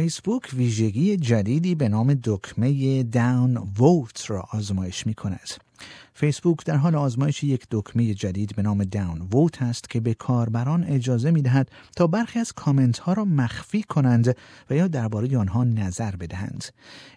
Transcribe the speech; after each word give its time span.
فیسبوک 0.00 0.50
ویژگی 0.56 1.16
جدیدی 1.16 1.74
به 1.74 1.88
نام 1.88 2.20
دکمه 2.24 3.02
داون 3.02 3.56
ووت 3.56 4.30
را 4.30 4.44
آزمایش 4.52 5.06
می 5.06 5.14
کند. 5.14 5.48
فیسبوک 6.14 6.64
در 6.64 6.76
حال 6.76 6.94
آزمایش 6.94 7.44
یک 7.44 7.66
دکمه 7.70 8.14
جدید 8.14 8.56
به 8.56 8.62
نام 8.62 8.84
داون 8.84 9.20
ووت 9.20 9.62
است 9.62 9.90
که 9.90 10.00
به 10.00 10.14
کاربران 10.14 10.84
اجازه 10.84 11.30
می 11.30 11.42
دهد 11.42 11.70
تا 11.96 12.06
برخی 12.06 12.38
از 12.38 12.52
کامنت 12.52 12.98
ها 12.98 13.12
را 13.12 13.24
مخفی 13.24 13.82
کنند 13.82 14.36
و 14.70 14.74
یا 14.74 14.88
درباره 14.88 15.38
آنها 15.38 15.64
نظر 15.64 16.16
بدهند. 16.16 16.64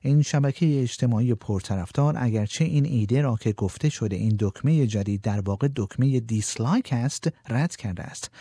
این 0.02 0.22
شبکه 0.22 0.82
اجتماعی 0.82 1.34
پرطرفدار 1.34 2.16
اگرچه 2.18 2.66
این 2.66 2.86
ایده 2.86 3.22
را 3.22 3.36
که 3.36 3.52
گفته 3.52 3.90
شده 3.90 4.16
این 4.16 4.36
دکمه 4.40 4.88
جدید 4.88 5.22
در 5.22 5.40
واقع 5.40 5.68
دکمه 5.76 6.20
دیسلایک 6.20 6.90
است 6.94 7.30
رد 7.50 7.76
کرده 7.76 8.04
است. 8.04 8.32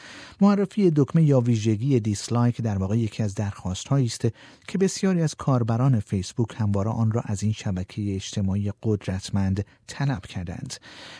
معرفی 0.41 0.91
دکمه 0.97 1.23
یا 1.23 1.41
ویژگی 1.41 2.01
دیسلایک 2.01 2.61
در 2.61 2.79
واقع 2.79 2.98
یکی 2.98 3.23
از 3.23 3.34
درخواست 3.34 3.92
است 3.92 4.27
که 4.69 4.79
بسیاری 4.79 5.23
از 5.23 5.34
کاربران 5.34 6.01
فیسبوک 6.01 6.48
همواره 6.57 6.91
آن 6.91 7.12
را 7.12 7.23
از 7.25 7.42
این 7.42 7.53
شبکه 7.53 8.14
اجتماعی 8.14 8.73
قدرتمند 8.83 9.64
طلب 9.86 10.11
کرده 10.20 10.42
کردند. 10.42 10.74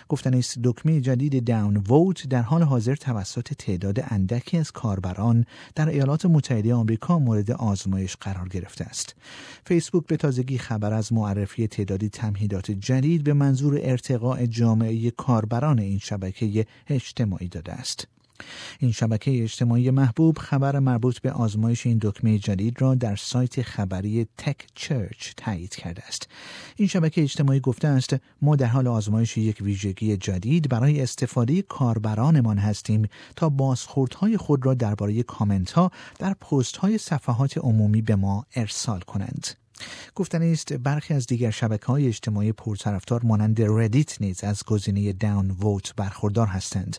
گفتن 0.09 0.35
است 0.35 0.59
دکمه 0.65 1.01
جدید 1.01 1.45
داون 1.45 1.77
ووت 1.77 2.29
در 2.29 2.43
حال 2.43 2.63
حاضر 2.63 2.95
توسط 2.95 3.53
تعداد 3.53 4.05
اندکی 4.09 4.59
از 4.59 4.73
کاربران 4.73 5.45
در 5.75 5.89
ایالات 5.89 6.27
متحده 6.27 6.75
آمریکا 6.75 7.19
مورد 7.19 7.51
آزمایش 7.51 8.17
قرار 8.17 8.49
گرفته 8.49 8.85
است. 8.85 9.15
فیسبوک 9.67 10.07
به 10.07 10.17
تازگی 10.17 10.59
خبر 10.59 10.93
از 10.93 11.13
معرفی 11.13 11.67
تعدادی 11.67 12.09
تمهیدات 12.09 12.71
جدید 12.71 13.25
به 13.25 13.33
منظور 13.33 13.79
ارتقاء 13.83 14.47
جامعه 14.47 15.11
کاربران 15.11 15.79
این 15.79 15.99
شبکه 15.99 16.67
اجتماعی 16.89 17.49
داده 17.49 17.73
است. 17.73 18.07
این 18.79 18.93
شبکه 18.93 19.43
اجتماعی 19.43 19.91
محبوب 19.91 20.39
خبر 20.39 20.79
مربوط 20.79 21.19
به 21.19 21.33
آزمایش 21.33 21.87
این 21.87 21.99
دکمه 22.03 22.39
جدید 22.39 22.83
را 22.83 22.95
در 22.95 23.17
سایت 23.17 23.63
خبری 23.63 24.27
تک 24.39 24.67
چرچ 24.75 25.33
تایید 25.37 25.75
کرده 25.75 26.03
است. 26.07 26.29
این 26.77 26.89
شبکه 26.89 27.23
اجتماعی 27.23 27.61
گفته 27.61 27.89
است 27.89 28.17
ما 28.43 28.57
در 28.57 28.67
حال 28.67 28.87
آزمایش 28.87 29.37
یک 29.37 29.59
ویژگی 29.61 30.17
جدید 30.17 30.69
برای 30.69 31.01
استفاده 31.01 31.63
کاربرانمان 31.63 32.59
هستیم 32.59 33.09
تا 33.37 33.49
بازخوردهای 33.49 34.37
خود 34.37 34.67
را 34.67 34.75
درباره 34.75 35.23
کامنت 35.23 35.71
ها 35.73 35.91
در 36.19 36.35
پست 36.35 36.77
های 36.77 36.99
صفحات 36.99 37.59
عمومی 37.59 38.03
به 38.03 38.17
ما 38.17 38.47
ارسال 38.57 39.01
کنند. 39.01 39.62
گفتن 40.15 40.43
است 40.43 40.73
برخی 40.73 41.15
از 41.15 41.27
دیگر 41.27 41.51
شبکه 41.51 41.87
های 41.87 42.07
اجتماعی 42.07 42.53
پرطرفدار 42.53 43.21
مانند 43.25 43.63
ردیت 43.63 44.21
نیز 44.21 44.45
از 44.45 44.65
گزینه 44.65 45.13
داون 45.13 45.51
ووت 45.51 45.95
برخوردار 45.97 46.47
هستند. 46.47 46.97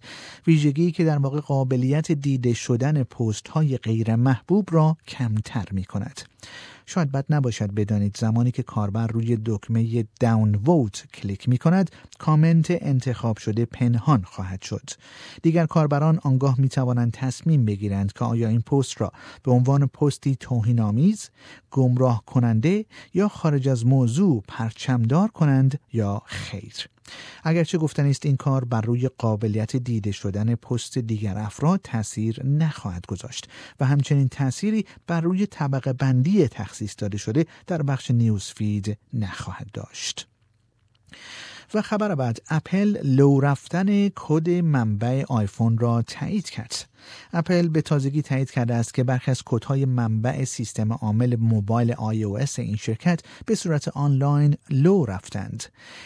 ویژگی 0.47 0.91
که 0.91 1.03
در 1.03 1.17
واقع 1.17 1.39
قابلیت 1.39 2.11
دیده 2.11 2.53
شدن 2.53 3.03
پست 3.03 3.47
های 3.47 3.77
غیر 3.77 4.15
محبوب 4.15 4.69
را 4.71 4.97
کمتر 5.07 5.65
می 5.71 5.83
کند 5.83 6.32
شاید 6.85 7.11
بد 7.11 7.25
نباشد 7.29 7.73
بدانید 7.73 8.17
زمانی 8.17 8.51
که 8.51 8.63
کاربر 8.63 9.07
روی 9.07 9.37
دکمه 9.45 10.05
داون 10.19 10.55
ووت 10.55 11.03
کلیک 11.13 11.49
می 11.49 11.57
کند 11.57 11.91
کامنت 12.19 12.67
انتخاب 12.69 13.37
شده 13.37 13.65
پنهان 13.65 14.23
خواهد 14.23 14.61
شد. 14.61 14.89
دیگر 15.41 15.65
کاربران 15.65 16.19
آنگاه 16.23 16.55
می 16.59 16.69
توانند 16.69 17.11
تصمیم 17.11 17.65
بگیرند 17.65 18.13
که 18.13 18.25
آیا 18.25 18.47
این 18.47 18.61
پست 18.61 19.01
را 19.01 19.11
به 19.43 19.51
عنوان 19.51 19.87
پستی 19.87 20.35
توهینآمیز 20.35 21.29
گمراه 21.71 22.23
کننده 22.25 22.85
یا 23.13 23.27
خارج 23.27 23.69
از 23.69 23.85
موضوع 23.85 24.43
پرچمدار 24.47 25.27
کنند 25.27 25.79
یا 25.93 26.21
خیر. 26.25 26.92
اگرچه 27.43 27.77
گفتنی 27.77 28.05
است 28.05 28.25
این 28.25 28.37
کار 28.37 28.65
بر 28.65 28.81
روی 28.81 29.09
قابلیت 29.17 29.75
دیده 29.75 30.11
شدن 30.11 30.55
پست 30.55 30.97
دیگر 30.97 31.37
افراد 31.37 31.79
تاثیر 31.83 32.45
نخواهد 32.45 33.05
گذاشت 33.05 33.47
و 33.79 33.85
همچنین 33.85 34.27
تأثیری 34.27 34.85
بر 35.07 35.21
روی 35.21 35.45
طبقه 35.45 35.93
بندی 35.93 36.47
تخصیص 36.47 36.95
داده 36.97 37.17
شده 37.17 37.45
در 37.67 37.81
بخش 37.81 38.11
News 38.11 38.43
Feed 38.43 38.97
نخواهد 39.13 39.71
داشت. 39.73 40.27
و 41.73 41.81
خبر 41.81 42.15
بعد 42.15 42.39
اپل 42.49 42.97
لو 43.03 43.39
رفتن 43.39 44.09
کد 44.15 44.49
منبع 44.49 45.23
آیفون 45.29 45.77
را 45.77 46.01
تایید 46.01 46.49
کرد. 46.49 46.89
اپل 47.33 47.67
به 47.67 47.81
تازگی 47.81 48.21
تایید 48.21 48.51
کرده 48.51 48.75
است 48.75 48.93
که 48.93 49.03
برخی 49.03 49.31
از 49.31 49.41
کدهای 49.45 49.85
منبع 49.85 50.43
سیستم 50.43 50.93
عامل 50.93 51.35
موبایل 51.35 51.93
iOS 51.93 52.59
این 52.59 52.75
شرکت 52.75 53.21
به 53.45 53.55
صورت 53.55 53.87
آنلاین 53.87 54.55
لو 54.69 55.05
رفتند. 55.05 55.63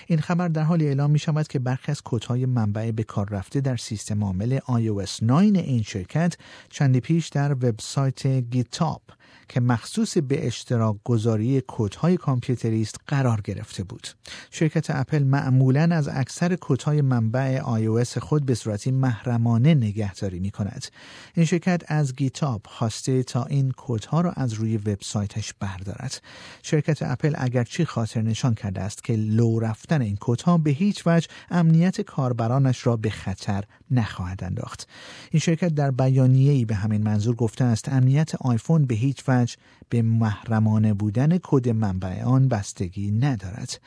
این 0.08 0.20
خبر 0.20 0.48
در 0.48 0.64
حال 0.64 0.82
اعلام 0.82 1.12
می 1.12 1.20
شود 1.20 1.48
که 1.48 1.60
برخی 1.60 1.92
از 1.92 2.02
کدهای 2.06 2.46
منبع 2.46 2.92
به 2.92 3.04
کار 3.04 3.30
رفته 3.30 3.62
در 3.62 3.78
سیستم 3.78 4.24
عامل 4.24 4.60
iOS 4.60 5.24
9 5.24 5.36
این 5.38 5.84
شرکت 5.84 6.38
چندی 6.70 7.00
پیش 7.00 7.28
در 7.28 7.52
وبسایت 7.52 8.28
گیتاب 8.28 9.02
که 9.50 9.60
مخصوص 9.60 10.18
به 10.18 10.48
اشتراک 10.48 10.96
گذاری 11.04 11.62
کودهای 11.62 12.18
کامپیوتری 12.18 12.82
است 12.82 12.96
قرار 13.08 13.42
گرفته 13.42 13.84
بود. 13.84 14.08
شرکت 14.52 14.90
اپل 14.90 15.24
معمولا 15.24 15.90
از 15.92 16.08
اکثر 16.08 16.56
کودهای 16.56 17.02
منبع 17.02 17.60
iOS 17.60 18.18
خود 18.18 18.46
به 18.46 18.56
صورتی 18.56 18.92
محرمانه 18.92 19.74
نگهداری 19.74 20.40
می 20.40 20.52
کند. 20.52 20.86
این 21.34 21.46
شرکت 21.46 21.84
از 21.88 22.16
گیتاب 22.16 22.62
خواسته 22.66 23.24
تا 23.24 23.44
این 23.44 23.72
کودها 23.72 24.22
را 24.22 24.32
از 24.32 24.54
روی 24.54 24.78
وبسایتش 24.78 25.54
بردارد. 25.60 26.22
شرکت 26.64 27.02
اپل 27.02 27.34
اگرچه 27.38 27.86
خاطر 27.86 28.22
نشان 28.22 28.54
کرده 28.54 28.82
است 28.82 29.04
که 29.04 29.16
لو 29.16 29.60
رفتن 29.60 30.02
این 30.02 30.16
کودها 30.16 30.58
به 30.58 30.72
هیچ 30.72 31.04
وجه 31.06 31.28
امنیت 31.52 32.02
کاربرانش 32.02 32.88
را 32.88 32.98
به 32.98 33.10
خطر 33.10 33.64
نخواهد 33.92 34.44
انداخت. 34.44 34.88
این 35.32 35.40
شرکت 35.40 35.76
در 35.76 35.92
بیانیه‌ای 35.92 36.66
به 36.66 36.76
همین 36.76 37.04
منظور 37.04 37.36
گفته 37.36 37.64
است 37.64 37.90
امنیت 37.90 38.36
آیفون 38.36 38.86
به 38.86 38.96
هیچ 38.96 39.24
وجه 39.28 39.56
به 39.90 40.02
محرمانه 40.02 40.94
بودن 40.94 41.38
کد 41.44 41.70
منبع 41.70 42.24
آن 42.24 42.48
بستگی 42.48 43.12
ندارد 43.12 43.80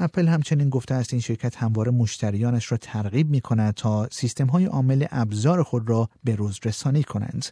اپل 0.00 0.28
همچنین 0.28 0.68
گفته 0.68 0.94
است 0.94 1.14
این 1.14 1.20
شرکت 1.20 1.56
همواره 1.56 1.90
مشتریانش 1.90 2.72
را 2.72 2.78
ترغیب 2.78 3.30
می 3.30 3.40
کند 3.40 3.74
تا 3.74 4.08
سیستم 4.10 4.46
های 4.46 4.64
عامل 4.64 5.06
ابزار 5.10 5.62
خود 5.62 5.88
را 5.88 6.08
به 6.24 6.34
روز 6.34 6.58
رسانی 6.64 7.02
کنند. 7.02 7.46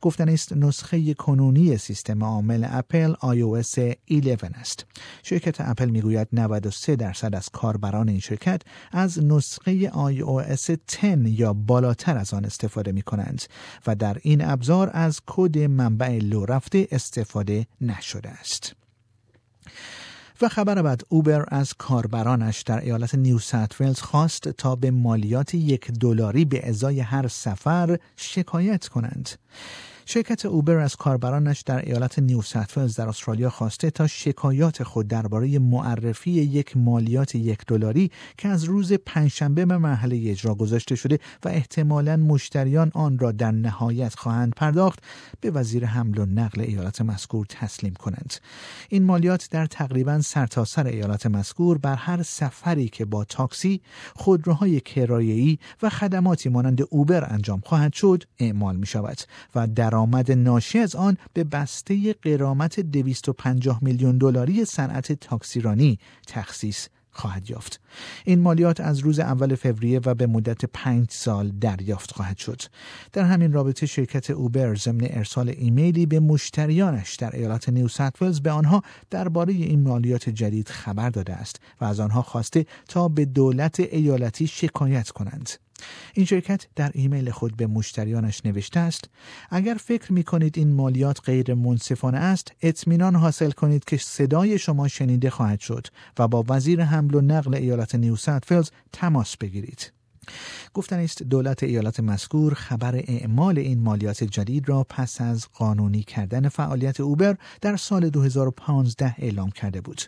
گفتنی 0.00 0.28
است 0.28 0.52
نسخه 0.52 1.14
کنونی 1.14 1.78
سیستم 1.78 2.24
عامل 2.24 2.66
اپل 2.70 3.14
iOS 3.14 3.78
11 4.08 4.46
است. 4.54 4.86
شرکت 5.22 5.60
اپل 5.60 5.88
می‌گوید 5.88 6.28
93 6.32 6.96
درصد 6.96 7.34
از 7.34 7.48
کاربران 7.48 8.08
این 8.08 8.20
شرکت 8.20 8.62
از 8.92 9.24
نسخه 9.24 9.88
iOS 9.88 10.76
10 11.02 11.30
یا 11.30 11.52
بالاتر 11.52 12.18
از 12.18 12.34
آن 12.34 12.44
استفاده 12.44 12.92
می 12.92 13.02
کنند 13.02 13.42
و 13.86 13.94
در 13.94 14.16
این 14.22 14.44
ابزار 14.44 14.90
از 14.92 15.20
کد 15.26 15.58
منبع 15.58 16.18
لو 16.18 16.44
رفته 16.44 16.88
استفاده 16.90 17.66
نشده 17.80 18.28
است. 18.28 18.81
و 20.42 20.48
خبر 20.48 20.82
بعد 20.82 21.02
اوبر 21.08 21.44
از 21.48 21.74
کاربرانش 21.74 22.62
در 22.62 22.80
ایالت 22.80 23.14
نیو 23.14 23.38
ساوت 23.38 23.80
ولز 23.80 24.00
خواست 24.00 24.48
تا 24.48 24.76
به 24.76 24.90
مالیات 24.90 25.54
یک 25.54 25.90
دلاری 25.90 26.44
به 26.44 26.68
ازای 26.68 27.00
هر 27.00 27.28
سفر 27.28 27.98
شکایت 28.16 28.88
کنند. 28.88 29.28
شرکت 30.06 30.46
اوبر 30.46 30.76
از 30.76 30.96
کاربرانش 30.96 31.60
در 31.60 31.84
ایالت 31.84 32.18
نیو 32.18 32.42
در 32.96 33.08
استرالیا 33.08 33.50
خواسته 33.50 33.90
تا 33.90 34.06
شکایات 34.06 34.82
خود 34.82 35.08
درباره 35.08 35.58
معرفی 35.58 36.30
یک 36.30 36.76
مالیات 36.76 37.34
یک 37.34 37.58
دلاری 37.66 38.10
که 38.38 38.48
از 38.48 38.64
روز 38.64 38.92
پنجشنبه 38.92 39.66
به 39.66 39.78
مرحله 39.78 40.30
اجرا 40.30 40.54
گذاشته 40.54 40.94
شده 40.94 41.18
و 41.44 41.48
احتمالا 41.48 42.16
مشتریان 42.16 42.90
آن 42.94 43.18
را 43.18 43.32
در 43.32 43.50
نهایت 43.50 44.14
خواهند 44.14 44.52
پرداخت 44.56 44.98
به 45.40 45.50
وزیر 45.50 45.86
حمل 45.86 46.18
و 46.18 46.26
نقل 46.26 46.60
ایالت 46.60 47.00
مذکور 47.00 47.46
تسلیم 47.48 47.94
کنند. 47.94 48.34
این 48.88 49.04
مالیات 49.04 49.48
در 49.50 49.66
تقریبا 49.66 50.20
سرتاسر 50.20 50.82
سر 50.82 50.86
ایالت 50.86 51.26
مذکور 51.26 51.78
بر 51.78 51.94
هر 51.94 52.22
سفری 52.22 52.88
که 52.88 53.04
با 53.04 53.24
تاکسی 53.24 53.80
خودروهای 54.16 54.80
کرایه‌ای 54.80 55.58
و 55.82 55.88
خدماتی 55.88 56.48
مانند 56.48 56.82
اوبر 56.90 57.32
انجام 57.32 57.62
خواهد 57.64 57.92
شد 57.92 58.24
اعمال 58.38 58.76
می 58.76 58.86
شود 58.86 59.18
و 59.54 59.66
در 59.66 59.91
درآمد 59.92 60.32
ناشی 60.32 60.78
از 60.78 60.96
آن 60.96 61.16
به 61.32 61.44
بسته 61.44 62.12
قرامت 62.12 62.80
250 62.80 63.78
میلیون 63.82 64.18
دلاری 64.18 64.64
صنعت 64.64 65.12
تاکسیرانی 65.12 65.98
تخصیص 66.26 66.88
خواهد 67.10 67.50
یافت. 67.50 67.80
این 68.24 68.40
مالیات 68.40 68.80
از 68.80 68.98
روز 68.98 69.18
اول 69.18 69.54
فوریه 69.54 70.00
و 70.04 70.14
به 70.14 70.26
مدت 70.26 70.64
پنج 70.64 71.06
سال 71.10 71.48
دریافت 71.48 72.12
خواهد 72.12 72.36
شد. 72.36 72.62
در 73.12 73.24
همین 73.24 73.52
رابطه 73.52 73.86
شرکت 73.86 74.30
اوبر 74.30 74.74
ضمن 74.74 75.00
ارسال 75.10 75.48
ایمیلی 75.48 76.06
به 76.06 76.20
مشتریانش 76.20 77.14
در 77.14 77.36
ایالت 77.36 77.68
نیو 77.68 77.88
ولز 78.20 78.40
به 78.40 78.50
آنها 78.50 78.82
درباره 79.10 79.52
این 79.52 79.82
مالیات 79.82 80.28
جدید 80.28 80.68
خبر 80.68 81.10
داده 81.10 81.32
است 81.32 81.60
و 81.80 81.84
از 81.84 82.00
آنها 82.00 82.22
خواسته 82.22 82.66
تا 82.88 83.08
به 83.08 83.24
دولت 83.24 83.80
ایالتی 83.80 84.46
شکایت 84.46 85.10
کنند. 85.10 85.50
این 86.14 86.26
شرکت 86.26 86.66
در 86.76 86.90
ایمیل 86.94 87.30
خود 87.30 87.56
به 87.56 87.66
مشتریانش 87.66 88.46
نوشته 88.46 88.80
است 88.80 89.04
اگر 89.50 89.74
فکر 89.74 90.12
می 90.12 90.24
کنید 90.24 90.58
این 90.58 90.72
مالیات 90.72 91.20
غیر 91.24 91.54
منصفانه 91.54 92.18
است 92.18 92.52
اطمینان 92.62 93.16
حاصل 93.16 93.50
کنید 93.50 93.84
که 93.84 93.96
صدای 93.96 94.58
شما 94.58 94.88
شنیده 94.88 95.30
خواهد 95.30 95.60
شد 95.60 95.86
و 96.18 96.28
با 96.28 96.44
وزیر 96.48 96.82
حمل 96.84 97.14
و 97.14 97.20
نقل 97.20 97.54
ایالت 97.54 97.94
نیو 97.94 98.16
فیلز 98.16 98.70
تماس 98.92 99.36
بگیرید. 99.36 99.92
گفتن 100.74 100.98
است 100.98 101.22
دولت 101.22 101.62
ایالت 101.62 102.00
مذکور 102.00 102.54
خبر 102.54 102.96
اعمال 102.96 103.58
این 103.58 103.78
مالیات 103.78 104.24
جدید 104.24 104.68
را 104.68 104.84
پس 104.84 105.20
از 105.20 105.46
قانونی 105.52 106.02
کردن 106.02 106.48
فعالیت 106.48 107.00
اوبر 107.00 107.36
در 107.60 107.76
سال 107.76 108.10
2015 108.10 109.14
اعلام 109.18 109.50
کرده 109.50 109.80
بود. 109.80 110.02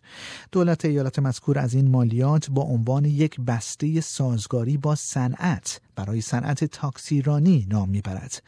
دولت 0.52 0.84
ایالت 0.84 1.19
مذکور 1.19 1.58
از 1.58 1.75
این 1.75 1.90
مالیات 1.90 2.50
با 2.50 2.62
عنوان 2.62 3.05
یک 3.05 3.40
بسته 3.40 4.00
سازگاری 4.00 4.76
با 4.76 4.94
صنعت 4.94 5.81
برای 5.96 6.20
صنعت 6.20 6.64
تاکسیرانی 6.64 7.67
نام 7.70 7.88
می‌برد. 7.88 8.43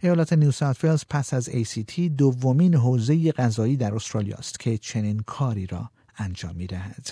ایالت 0.00 0.32
نیو 0.32 0.50
ساوت 0.50 1.06
پس 1.10 1.34
از 1.34 1.48
ACT 1.48 2.00
دومین 2.00 2.74
حوزه 2.74 3.32
غذایی 3.32 3.76
در 3.76 3.94
استرالیا 3.94 4.36
است 4.36 4.60
که 4.60 4.78
چنین 4.78 5.20
کاری 5.26 5.66
را 5.66 5.90
انجام 6.18 6.56
می‌دهد. 6.56 7.10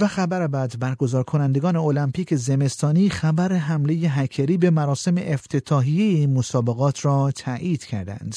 و 0.00 0.06
خبر 0.06 0.46
بعد 0.46 0.78
برگزار 0.78 1.22
کنندگان 1.22 1.76
المپیک 1.76 2.34
زمستانی 2.34 3.08
خبر 3.08 3.52
حمله 3.52 3.94
هکری 3.94 4.56
به 4.56 4.70
مراسم 4.70 5.14
افتتاحیه 5.18 6.18
این 6.18 6.32
مسابقات 6.32 7.04
را 7.04 7.30
تایید 7.30 7.84
کردند. 7.84 8.36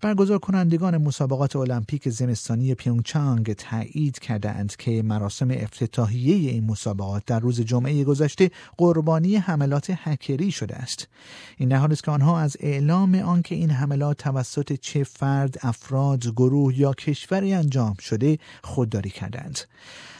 برگزار 0.00 0.38
کنندگان 0.38 0.96
مسابقات 0.96 1.56
المپیک 1.56 2.08
زمستانی 2.08 2.74
پیونگچانگ 2.74 3.52
تایید 3.52 4.18
کردند 4.18 4.76
که 4.76 5.02
مراسم 5.02 5.50
افتتاحیه 5.50 6.50
این 6.50 6.64
مسابقات 6.64 7.22
در 7.26 7.40
روز 7.40 7.60
جمعه 7.60 8.04
گذشته 8.04 8.50
قربانی 8.76 9.36
حملات 9.36 9.92
هکری 9.98 10.50
شده 10.50 10.76
است. 10.76 11.08
این 11.56 11.68
در 11.68 11.92
است 11.92 12.04
که 12.04 12.10
آنها 12.10 12.40
از 12.40 12.56
اعلام 12.60 13.14
آنکه 13.14 13.54
این 13.54 13.70
حملات 13.70 14.16
توسط 14.16 14.72
چه 14.72 15.04
فرد 15.04 15.58
افراد 15.62 16.26
گروه 16.26 16.78
یا 16.78 16.92
کشوری 16.92 17.54
انجام 17.54 17.94
شده 17.94 18.38
خودداری 18.62 19.10
کردند 19.10 19.58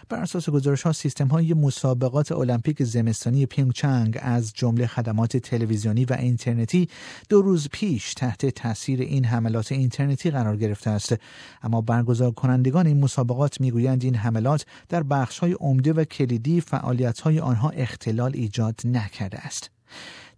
بر 0.09 0.19
اساس 0.19 0.51
گزارش 0.51 0.83
ها 0.83 0.93
سیستم 0.93 1.27
های 1.27 1.55
مسابقات 1.55 2.33
المپیک 2.33 2.83
زمستانی 2.83 3.47
پیونگچانگ 3.47 4.19
از 4.23 4.53
جمله 4.55 4.87
خدمات 4.87 5.37
تلویزیونی 5.37 6.05
و 6.05 6.13
اینترنتی 6.13 6.89
دو 7.29 7.43
روز 7.43 7.69
پیش 7.73 8.15
تحت 8.15 8.47
تاثیر 8.47 9.01
این 9.01 9.25
حملات 9.25 9.66
اینترنتی 9.75 10.31
قرار 10.31 10.57
گرفته 10.57 10.91
است. 10.91 11.15
اما 11.63 11.81
برگزار 11.81 12.31
کنندگان 12.31 12.87
این 12.87 13.01
مسابقات 13.01 13.61
می‌گویند 13.61 14.05
این 14.05 14.15
حملات 14.15 14.67
در 14.89 15.03
بخش 15.03 15.39
های 15.39 15.53
عمده 15.53 15.93
و 15.93 16.05
کلیدی 16.05 16.61
فعالیت 16.61 17.21
های 17.21 17.41
آنها 17.41 17.71
اختلال 17.71 18.33
ایجاد 18.35 18.81
نکرده 18.85 19.39
است. 19.39 19.76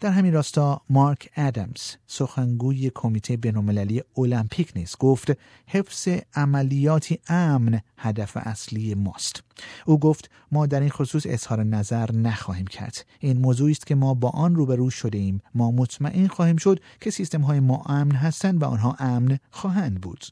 در 0.00 0.10
همین 0.10 0.32
راستا 0.32 0.80
مارک 0.90 1.30
ادمز 1.36 1.94
سخنگوی 2.06 2.90
کمیته 2.94 3.36
بینالمللی 3.36 4.02
المپیک 4.18 4.72
نیز 4.76 4.96
گفت 4.98 5.32
حفظ 5.66 6.08
عملیاتی 6.34 7.18
امن 7.28 7.80
هدف 7.96 8.36
اصلی 8.36 8.94
ماست. 8.94 9.42
او 9.86 10.00
گفت 10.00 10.30
ما 10.52 10.66
در 10.66 10.80
این 10.80 10.90
خصوص 10.90 11.22
اظهار 11.26 11.64
نظر 11.64 12.12
نخواهیم 12.12 12.66
کرد. 12.66 13.04
این 13.20 13.38
موضوعی 13.38 13.72
است 13.72 13.86
که 13.86 13.94
ما 13.94 14.14
با 14.14 14.28
آن 14.28 14.54
روبرو 14.54 14.90
شده 14.90 15.18
ایم. 15.18 15.42
ما 15.54 15.70
مطمئن 15.70 16.26
خواهیم 16.26 16.56
شد 16.56 16.80
که 17.00 17.10
سیستم 17.10 17.40
های 17.40 17.60
ما 17.60 17.82
امن 17.86 18.14
هستند 18.14 18.62
و 18.62 18.66
آنها 18.66 18.96
امن 18.98 19.38
خواهند 19.50 20.00
بود. 20.00 20.24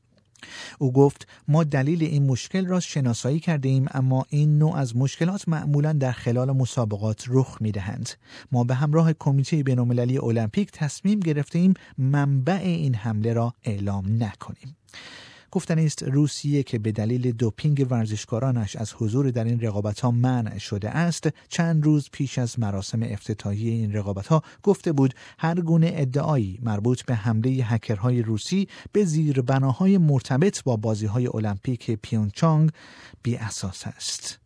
او 0.78 0.92
گفت 0.92 1.26
ما 1.48 1.64
دلیل 1.64 2.02
این 2.02 2.26
مشکل 2.26 2.66
را 2.66 2.80
شناسایی 2.80 3.40
کرده 3.40 3.68
ایم 3.68 3.86
اما 3.90 4.26
این 4.28 4.58
نوع 4.58 4.76
از 4.76 4.96
مشکلات 4.96 5.48
معمولا 5.48 5.92
در 5.92 6.12
خلال 6.12 6.52
مسابقات 6.52 7.24
رخ 7.28 7.56
می 7.60 7.72
دهند. 7.72 8.10
ما 8.52 8.64
به 8.64 8.74
همراه 8.74 9.12
کمیته 9.12 9.62
بینالمللی 9.62 10.18
المپیک 10.18 10.70
تصمیم 10.72 11.20
گرفته 11.20 11.58
ایم 11.58 11.74
منبع 11.98 12.60
این 12.62 12.94
حمله 12.94 13.32
را 13.32 13.54
اعلام 13.64 14.04
نکنیم. 14.22 14.76
گفتن 15.50 15.78
است 15.78 16.02
روسیه 16.02 16.62
که 16.62 16.78
به 16.78 16.92
دلیل 16.92 17.32
دوپینگ 17.32 17.86
ورزشکارانش 17.90 18.76
از 18.76 18.92
حضور 18.92 19.30
در 19.30 19.44
این 19.44 19.60
رقابت 19.60 20.00
ها 20.00 20.10
منع 20.10 20.58
شده 20.58 20.90
است 20.90 21.28
چند 21.48 21.84
روز 21.84 22.08
پیش 22.12 22.38
از 22.38 22.58
مراسم 22.60 23.02
افتتاحیه 23.02 23.72
این 23.72 23.92
رقابت 23.92 24.26
ها 24.26 24.42
گفته 24.62 24.92
بود 24.92 25.14
هر 25.38 25.60
گونه 25.60 25.90
ادعایی 25.94 26.58
مربوط 26.62 27.02
به 27.02 27.14
حمله 27.14 27.50
هکرهای 27.50 28.22
روسی 28.22 28.68
به 28.92 29.04
زیربناهای 29.04 29.98
مرتبط 29.98 30.62
با 30.62 30.76
بازی 30.76 31.06
های 31.06 31.26
المپیک 31.26 31.90
پیونچانگ 31.90 32.70
بی 33.22 33.36
اساس 33.36 33.86
است. 33.86 34.45